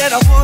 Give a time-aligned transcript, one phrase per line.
[0.00, 0.39] that I want.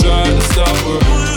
[0.00, 1.27] try to stop her.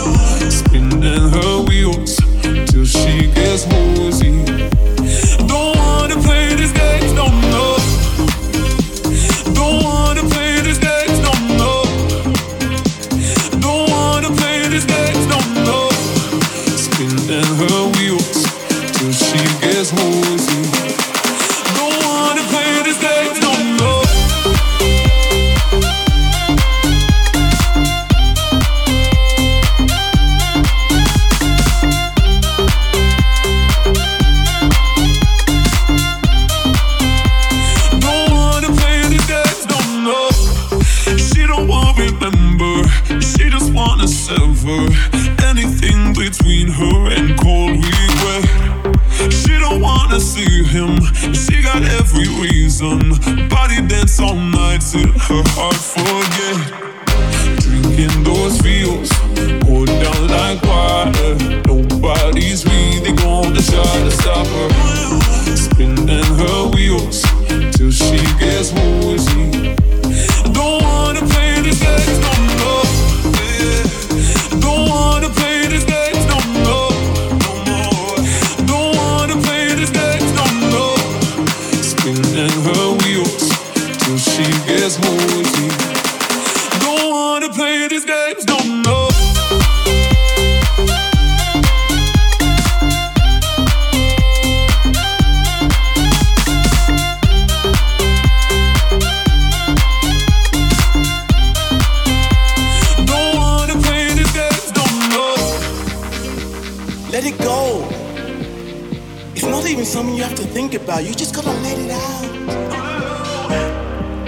[110.91, 111.05] about.
[111.05, 112.25] You just gotta let it out.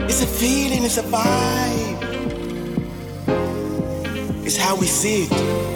[0.09, 2.01] It's a feeling, it's a vibe.
[4.45, 5.72] It's how we see it.